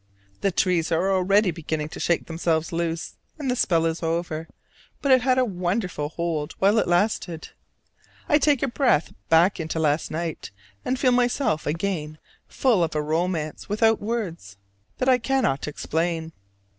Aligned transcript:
The 0.39 0.49
trees 0.51 0.91
are 0.91 1.13
already 1.13 1.51
beginning 1.51 1.89
to 1.89 1.99
shake 1.99 2.25
themselves 2.25 2.71
loose, 2.71 3.17
and 3.37 3.51
the 3.51 3.55
spell 3.55 3.85
is 3.85 4.01
over: 4.01 4.47
but 4.99 5.11
it 5.11 5.21
had 5.21 5.37
a 5.37 5.45
wonderful 5.45 6.09
hold 6.09 6.53
while 6.53 6.79
it 6.79 6.87
lasted. 6.87 7.49
I 8.27 8.39
take 8.39 8.63
a 8.63 8.67
breath 8.67 9.13
back 9.29 9.59
into 9.59 9.77
last 9.77 10.09
night, 10.09 10.49
and 10.83 10.99
feel 10.99 11.11
myself 11.11 11.67
again 11.67 12.17
full 12.47 12.83
of 12.83 12.95
a 12.95 13.01
romance 13.03 13.69
without 13.69 14.01
words 14.01 14.57
that 14.97 15.07
I 15.07 15.19
cannot 15.19 15.67
explain. 15.67 16.31